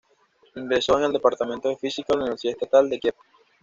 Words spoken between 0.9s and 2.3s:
en el Departamento de Física de la